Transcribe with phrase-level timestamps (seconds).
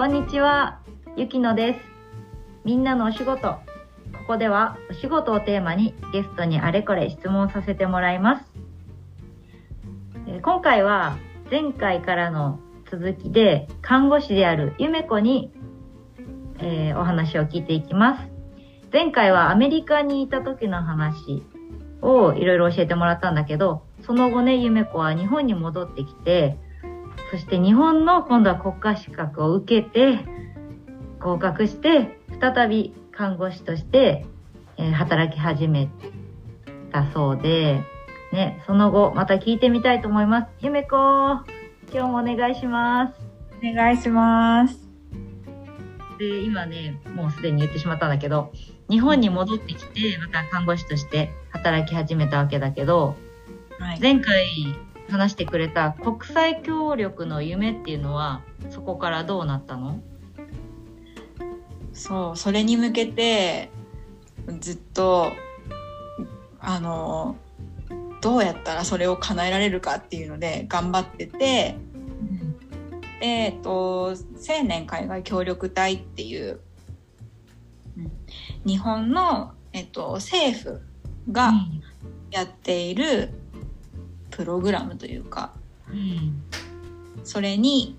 [0.00, 0.80] こんにちは、
[1.18, 1.80] ゆきのです。
[2.64, 3.48] みんなのお仕事。
[3.48, 3.58] こ
[4.26, 8.46] こではお仕事をテーマにゲストにあれこれ質問させてもらいます。
[10.26, 11.18] えー今回は
[11.50, 12.60] 前回からの
[12.90, 15.52] 続きで看護師であるゆめこに、
[16.60, 18.30] えーお話を聞いていきます。
[18.90, 21.42] 前回はアメリカにいた時の話
[22.00, 26.56] をいろいろ教えてもらったんだけど、その後ね、ゆめこは日本に戻ってきて、
[27.30, 30.24] そして日本の今度は国家資格を受けて、
[31.20, 34.26] 合格して、再び看護師として、
[34.76, 35.90] えー働き始め
[36.90, 37.84] たそうで、
[38.32, 40.48] ね、その後、また聞いてみたいと思います。
[40.60, 41.44] ゆめこ、今
[41.92, 43.14] 日もお願いします。
[43.62, 44.88] お願いします。
[46.18, 48.52] で、今ね、もうすでに言ってしまったんだけど、
[48.88, 53.16] 日本に戻ってきて、また看護師として働き始めたわけだけど、
[53.78, 54.00] はい。
[54.00, 54.46] 前回
[55.10, 60.00] 話してくれた国際協力の夢っていうのは、そこからどうなったの？
[61.92, 63.70] そう、それに向けて、
[64.60, 65.32] ずっと、
[66.58, 67.36] あの、
[68.20, 71.76] どうやったらそれを叶えられるかっていうので頑張ってて、
[73.20, 74.14] でえっと、
[74.48, 76.60] 青年海外協力隊っていう、
[77.96, 78.12] うん。
[78.64, 80.80] 日本の、えっと、政府
[81.30, 81.52] が
[82.30, 83.30] やっている
[84.40, 85.52] プログラムというか、
[85.90, 86.42] うん。
[87.24, 87.98] それに、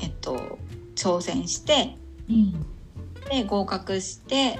[0.00, 0.58] えっと、
[0.96, 1.96] 挑戦して、
[2.28, 2.66] うん。
[3.30, 4.58] で、合格して、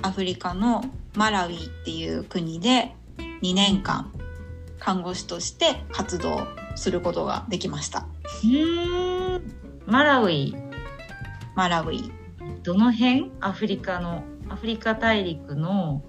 [0.00, 0.82] アフリカの
[1.14, 2.94] マラウイっていう国で
[3.42, 4.10] 2年間
[4.78, 8.06] 看護師として活動することができました。
[8.44, 9.42] うーん。
[9.84, 10.56] マラウイ、
[11.54, 12.10] マラウイ。
[12.62, 13.30] どの辺？
[13.40, 16.02] アフリカの、アフリカ大陸の？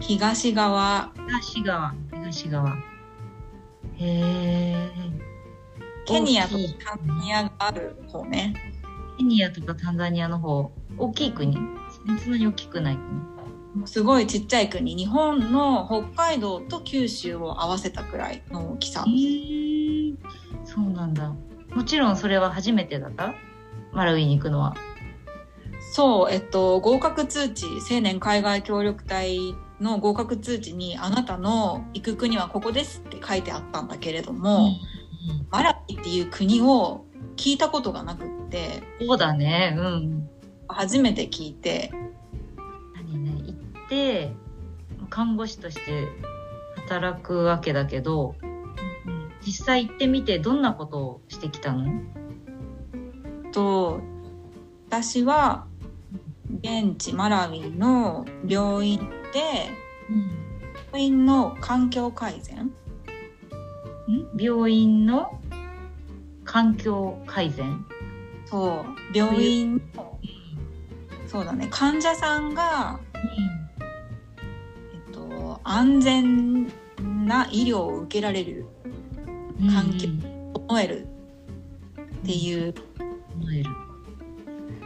[0.00, 1.94] 東側、東側、
[2.32, 2.76] 東側。
[3.98, 4.90] へえ。
[6.06, 8.54] ケニアと大きいタンザニアがある方ね。
[9.18, 12.96] ケニアとかタンザニアの方、大きい国そんなに大きくない
[13.74, 14.96] 国すごいちっちゃい国。
[14.96, 19.04] 日本の北海道と九州を合わせたくらいの大きさ
[20.64, 21.34] そうなんだ。
[21.74, 23.34] もちろんそれは初めてだった？
[23.92, 24.74] マラウイに行くのは。
[25.94, 29.38] そう、えっと、合格通知、青年海外協力隊
[29.82, 34.70] の合格通知に、あなたの行く国はここですって書いてあったんだけれども、
[35.50, 37.04] マラウイっていう国を
[37.36, 39.74] 聞いたことがなくって、そうだね。
[39.76, 40.28] うん。
[40.68, 41.92] 初めて聞いて、
[42.94, 44.32] 何ね、行って、
[45.10, 46.08] 看護師として
[46.88, 48.36] 働くわけだけど、
[49.44, 52.02] 実際行ってみてどんなことをしてきたの？
[53.52, 54.00] と、
[54.88, 55.66] 私は、
[56.60, 59.00] 現地マラウイの病院
[59.32, 59.70] で、
[60.92, 62.66] 病院の環境改善？
[62.66, 62.72] ん？
[64.36, 65.40] 病院の
[66.44, 67.84] 環境改善？
[68.46, 70.18] そう、病院の、
[71.26, 76.66] そうだね、患者さんが、えっと、安全
[77.26, 78.66] な医療を受けられる、
[79.72, 80.08] 環境
[80.52, 81.06] 整える
[82.22, 82.74] っていう、っ
[83.40, 83.70] 思える。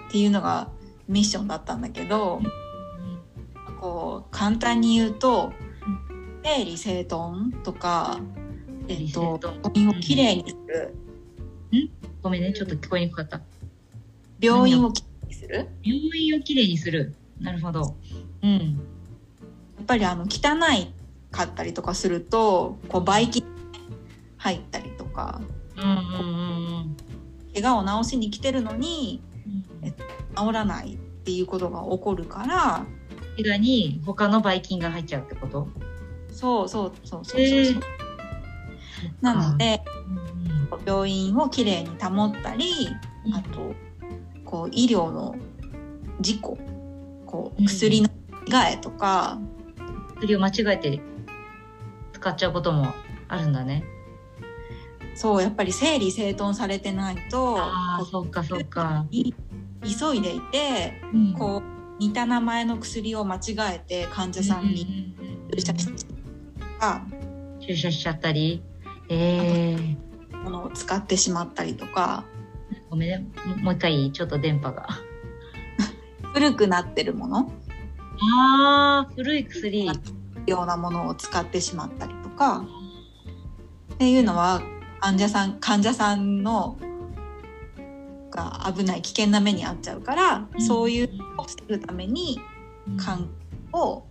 [0.08, 0.70] ていうのが
[1.08, 2.40] ミッションだったんだけど、
[3.86, 5.52] こう、簡単に言うと、
[6.42, 8.18] 整理整頓とか、
[8.88, 10.94] えっと、整理整頓病院をきれいにする、
[12.20, 13.40] ごめんね、ちょっと聞こえにくかった。
[14.40, 15.68] 病院をきれいにする？
[15.84, 17.14] 病院をきれいにする。
[17.40, 17.94] なるほど。
[18.42, 18.50] うん。
[18.50, 20.92] やっぱりあの汚い
[21.30, 23.44] かったりとかするとこうばい菌
[24.36, 25.40] 入ったりとか
[25.76, 26.96] うんうんうん
[27.54, 29.22] 怪我を治しに来てるのに
[29.82, 29.92] うん。
[29.92, 32.86] 治らないっていうことが起こるから
[33.36, 35.68] 怪我に他のばい菌が入っちゃうってこと？
[36.30, 37.80] そうそうそうそうそう、へー
[39.20, 39.82] なの、で
[40.70, 42.88] うん病院をきれいに保ったり
[43.26, 43.74] うんあと
[44.44, 45.36] こう医療の
[46.20, 46.58] 事故
[47.26, 48.08] こううん薬の
[48.46, 49.38] 替えとか、
[50.16, 51.00] 薬を間違えて
[52.12, 52.94] 使っちゃうことも
[53.28, 53.84] あるんだね。
[55.14, 59.06] そうやっぱり整理整頓されてないとあそうかそうか。
[59.10, 63.40] 急いでいてうんこう似た名前の薬を間違
[63.74, 65.14] えて患者さんに
[65.54, 65.88] 注射し
[67.60, 68.62] 注射しちゃったり？
[69.08, 72.24] ええものを使ってしまったりとか。
[72.90, 73.26] ごめんね。
[73.46, 74.88] ももう一回ちょっと電波が。
[76.34, 77.50] 古くなってるもの？
[78.38, 79.90] ああ、古い薬。
[80.46, 82.64] ようなものを使ってしまったりとか。
[83.94, 84.62] っていうのは
[85.00, 86.78] 患者さん患者さんの
[88.30, 92.40] が危ない危険な目に遭っちゃうから、そういうのを防ぐために
[92.98, 93.28] 環
[93.72, 94.06] 境を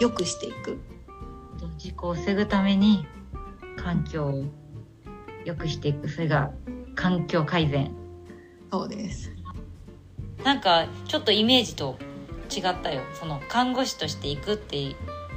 [0.00, 0.78] 良くしていく。
[1.76, 3.06] 事故を防ぐために
[3.76, 4.44] 環境を
[5.44, 6.08] 良くしていく。
[6.08, 6.50] それが
[6.94, 7.92] 環境改善。
[8.70, 9.32] そうです。
[10.44, 11.98] なんかちょっとイメージと
[12.54, 13.02] 違ったよ。
[13.14, 14.94] その看護師として行くって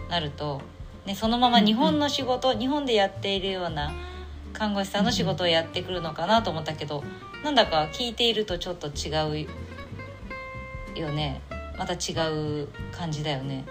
[0.09, 0.61] なると、
[1.05, 3.91] ね、そのまま日本の仕事、日本でやっているような
[4.53, 7.03] 看護師さんの仕事をやってくるのかなと思ったけど、
[7.43, 9.47] なんだか聞いているとちょっと違う
[10.95, 11.41] よね。
[11.77, 12.13] また違
[12.63, 13.65] う感じだよね。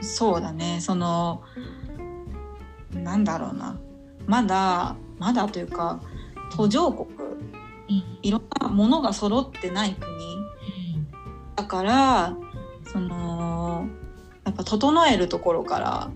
[0.00, 0.78] そうだね。
[0.80, 1.42] その
[2.92, 3.78] なんだろうな。
[4.26, 6.00] まだまだというか
[6.54, 7.08] 途上国。
[8.22, 10.06] いろんなものが揃ってない国。
[11.54, 12.36] だから
[12.84, 13.86] その
[14.44, 16.10] やっぱ整えるところから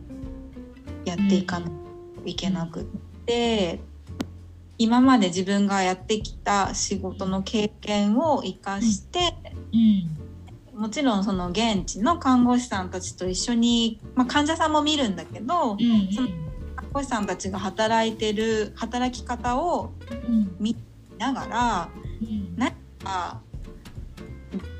[1.04, 2.84] やっていかないといけなくっ
[3.26, 3.80] て、
[4.80, 9.34] 今まで自分がやってきた仕事の経験を生かして、
[10.74, 15.76] もちろんその現地の看護師さんたちと一緒に、まあ、患者さんも見るんだけど、
[16.14, 16.28] その
[16.76, 19.92] 看護師さんたちが働いてる働き方を
[20.58, 20.74] 見
[21.18, 21.90] ながら
[23.04, 23.42] あ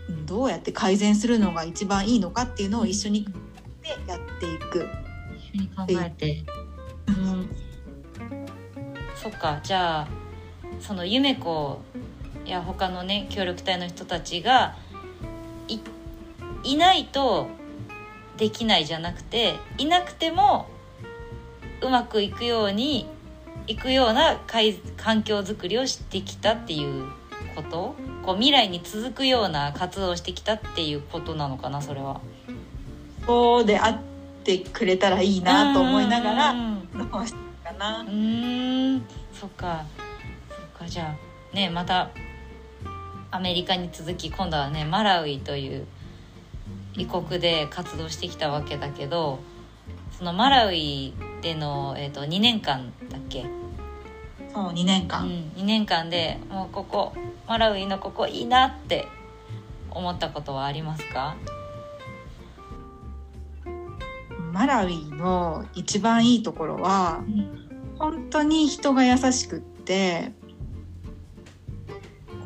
[0.09, 3.27] うんどうやって改善するのが一番いいのかっていうのを一緒に
[3.83, 4.89] でやっていく。
[5.53, 6.43] 一緒に考えて。
[7.07, 7.60] うん
[9.23, 10.09] そっかじゃあ
[10.81, 11.81] その夢子
[12.47, 14.77] や他のね協力隊の人たちが
[15.69, 15.79] い
[16.65, 17.49] いないと
[18.39, 20.69] できないじゃなくていなくても
[21.83, 23.07] うまくいくように
[23.67, 24.41] いくような
[24.97, 27.05] 環境づくりをしてきたっていう
[27.55, 27.95] こと？
[28.25, 32.21] こう未来に続くような活動をしてきたっていうことなのかなそれは。
[33.27, 33.99] そうであっ
[34.45, 36.55] てくれたらいいなと思いながら
[37.81, 38.03] な。
[38.03, 38.05] う。
[38.05, 39.03] ーん。
[39.33, 39.85] そっか。
[40.51, 40.87] そっか。
[40.87, 41.17] じゃ
[41.53, 42.11] あねまた
[43.33, 45.87] アメリカに続き今度はねマラウイという
[46.95, 49.39] 異国で活動してきたわけだけど
[50.13, 53.47] そのマラウイでの、えー、と2年間だっけ、
[54.53, 57.15] そう2年う間、ん、2年間でもうここ
[57.49, 59.09] マラウイのここいいなって
[59.91, 61.37] 思ったことはありますか？
[64.53, 67.25] マラウイの一番いいところは
[68.01, 70.33] 本当に人が優しくって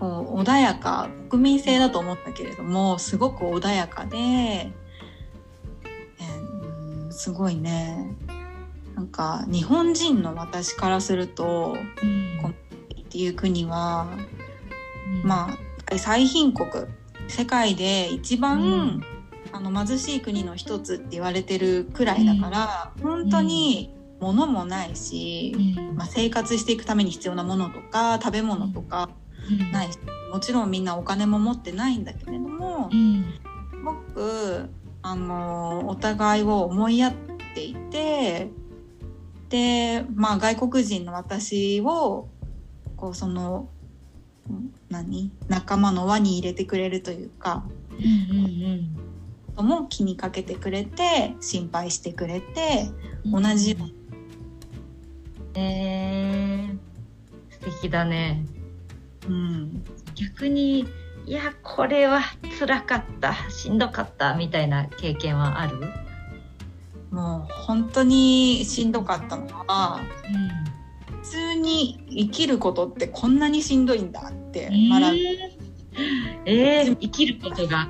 [0.01, 8.17] こう穏やか国民性だと思ったけれどもすごく穏やかで、えーうんすごいね。
[8.97, 11.77] なんか日本人の私からすると
[12.43, 14.09] こっていう国は
[15.23, 16.69] まあ最貧国。
[17.29, 19.03] 世界で一番、うん。
[19.53, 23.94] あの貧しい国の一つって言われてるくらいだから、本当に
[24.25, 25.55] 物もないし、
[25.94, 29.11] まあ、生活していくために必要なものとか食べ物とか
[29.73, 29.99] ないし
[30.32, 34.71] もちろんみんなお金も持ってないんだけれどもすごく
[35.03, 37.15] あのお互いを思いやっ
[37.55, 38.49] ていて
[39.50, 42.29] で、まあ、外国人の私を
[42.97, 43.69] こうその
[44.50, 47.65] ん何仲間の輪に入れてくれるというか
[49.56, 52.91] とも気にかけてくれて心配してくれて
[53.25, 54.04] 同じよう
[55.55, 56.79] えー、
[57.53, 58.45] 素敵だね。
[59.29, 59.85] うん、
[60.15, 60.87] 逆に
[61.27, 62.21] いやこれは
[62.59, 65.81] 辛かったしんどかったみたいな経験はある？
[67.11, 70.00] もう本当にしんどかったのは
[71.23, 74.75] 普通に生きることってこんなにしんどいんだって学ぶ
[76.45, 77.88] えー、生きることが、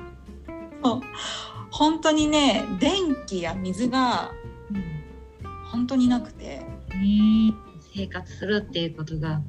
[1.71, 4.31] 本当にね電気や水が
[5.71, 6.63] 本当になくて
[7.95, 9.41] 生活するっていうことが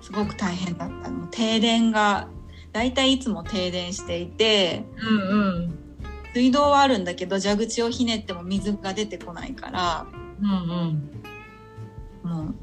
[0.00, 1.10] すごく大変だった。
[1.10, 2.28] の停電が
[2.72, 5.78] だいたいいつも停電していてうんうん。
[6.34, 10.06] 水道はあるんだけど蛇口をひねっても水が出てこないから
[10.42, 10.50] うん
[12.24, 12.30] うん。
[12.30, 12.54] も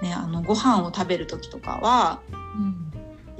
[0.00, 2.92] うねあのご飯を食べる時とかはうん。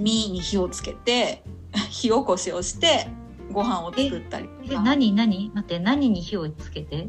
[0.03, 1.45] 身に火をつけて
[1.91, 3.09] 火起こしをして
[3.53, 4.83] ご飯を作ったりえとか。
[4.83, 5.51] 何何？
[5.55, 7.09] 待って何に火をつけて？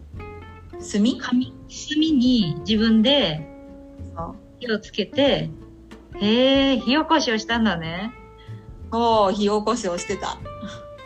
[0.71, 0.81] 炭？
[1.19, 1.19] 紙？
[1.19, 3.47] 炭に自分で
[4.59, 5.49] 火をつけて
[6.19, 8.13] へえ火起こしをしたんだね。
[8.91, 10.37] そう火起こしをしてた。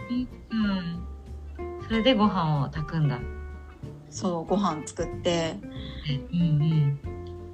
[0.10, 1.06] うん。
[1.88, 3.20] それでご飯を炊くんだ。
[4.10, 5.58] そうご飯作って。
[6.34, 7.00] うんうん。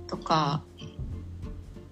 [0.08, 0.64] とか、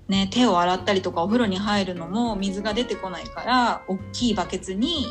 [0.07, 5.05] ね、手を洗ったりとかお風呂に入るのも水が出てこないから大きいバケツに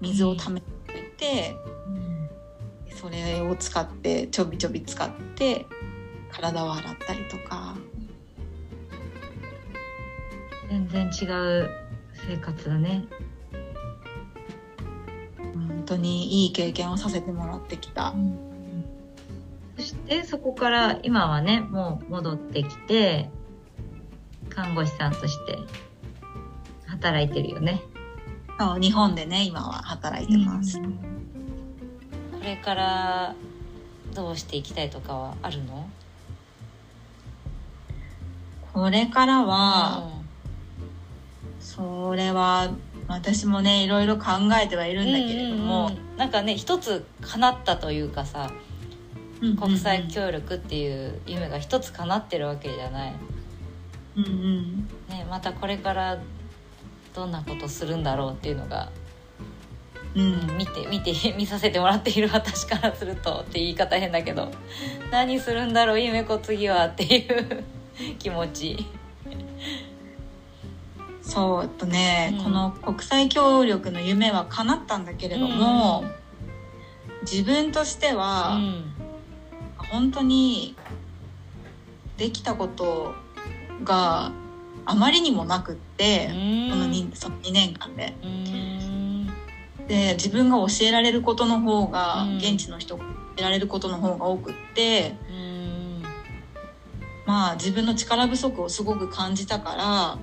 [0.00, 1.56] 水を溜めておいて、
[2.96, 5.66] それを使ってちょびちょび使って
[6.32, 7.76] 体を洗ったりとか。
[10.68, 11.70] 全然違う
[12.28, 13.04] 生活だね。
[15.38, 18.14] 本当にいい経験をさせてもらってきた。
[19.76, 23.30] そしてそこから今はねもう戻ってきて
[24.48, 25.58] 看護師さんとして
[26.86, 27.82] 働いてるよね。
[28.58, 30.84] そう日本でね今は働いてます、こ
[32.44, 33.34] れから
[34.14, 35.88] どうしていきたいとかはあるの？
[38.80, 40.10] これからは、
[41.60, 42.70] それは
[43.08, 46.16] 私もねいろいろ考えてはいるんだけれども、うんうんうん。
[46.16, 48.50] なんかね一つ叶ったというかさ
[49.58, 53.14] 国際協力っていう夢が一つ叶ってるわけじゃない、
[54.16, 54.88] うんうん。
[55.10, 56.18] ね、またこれから
[57.14, 58.90] どんなことするんだろうっていうのが、
[60.14, 60.54] ううん。
[60.54, 64.50] ん、見て見て 見させてもらっている私からするとって言い方変だけど
[65.10, 67.62] 何するんだろう夢子次はっていう
[68.18, 68.86] 気持ち。
[71.22, 72.44] そうとね、うん。
[72.44, 76.04] この国際協力の夢は叶ったんだけれども、
[77.22, 78.94] 自分としてうは、ん。
[79.76, 80.76] 本当に
[82.16, 83.14] できたこと
[83.82, 84.30] が
[84.86, 86.32] あまりにもなくって、こ
[86.76, 88.14] の 2, その2年間で。
[88.22, 89.26] うん。
[89.88, 92.36] で自分が教えられることの方が、うん。
[92.38, 95.49] 現地の人が教えられることの方が多くってうん
[97.30, 100.18] まあ自分の力不足をすごく感じたから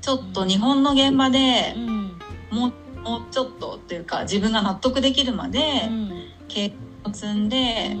[0.00, 2.18] ちょっと日本の現場でうん。
[2.50, 6.10] もうもうちょっとというか自分が納得できるまでうん。
[6.48, 7.94] 経験を積んで、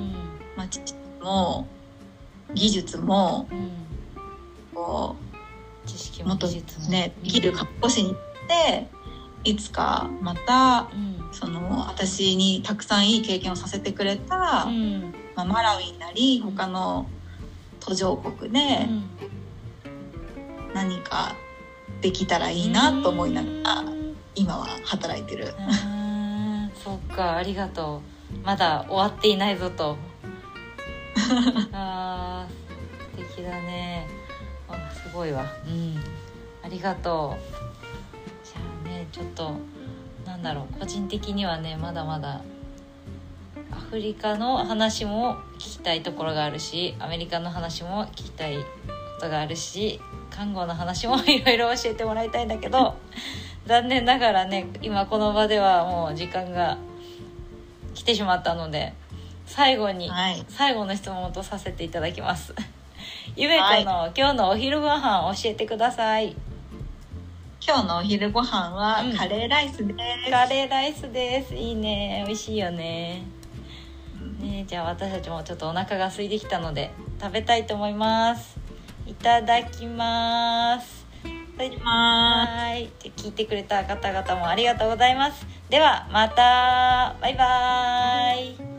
[0.56, 1.68] まあ、知識も
[2.54, 3.86] 技術もうん。
[4.74, 5.16] こ
[5.84, 6.46] 知識うもっと
[6.88, 8.90] ねできる看護師になって
[9.44, 11.28] いつかまたうん。
[11.32, 15.14] その私にたくさんいい経験をさせてくれた、うん。
[15.36, 17.10] まあ、マラウイなり他の
[17.80, 18.88] 途上国で
[20.74, 21.34] 何か
[22.00, 23.50] できたらいいなと思いなが
[23.84, 23.84] ら
[24.34, 25.54] 今は働いてる。
[25.58, 26.70] うん。
[26.74, 28.02] そっかありがと
[28.34, 28.46] う。
[28.46, 29.96] まだ終わっていないぞと。
[31.72, 34.06] あー素敵だね。
[34.68, 35.44] あすごいわ。
[35.66, 35.98] うん。
[36.62, 38.46] ありがとう。
[38.46, 39.56] じゃあねちょっと
[40.24, 40.78] なんだろう。
[40.78, 42.42] 個人的にはねまだまだ
[43.72, 48.64] アフリカの話も聞きたいところがあるしアメリカの話も聞きたいこ
[49.20, 50.00] とがあるし
[50.30, 52.96] 看護の話もいろいろ教えてもらいたいんだけど
[53.66, 56.78] 残念ながらね今この場ではもう時間が
[57.94, 58.94] 来てしまったので
[59.46, 62.54] 最後に、はい、最後の質問とさせていただきます。
[63.36, 66.36] ゆめこの、今日のお昼ご飯教えてください。
[67.66, 69.16] 今日のお昼ご飯はうん。
[69.16, 69.92] カレーライスで
[70.24, 70.30] す。
[70.30, 71.54] カレーライスです。
[71.54, 72.22] いいね。
[72.26, 73.22] 美味しいよね
[74.20, 78.58] ねじゃあ私たちもちょっとお腹が空いてきたので食べたいと思います。
[79.06, 81.06] いただきます。
[81.58, 82.90] はーい。
[82.98, 85.46] じゃあ聞いてくれた方々もありがとうございます。
[85.68, 87.16] ではまた。
[87.20, 88.69] バイバーイ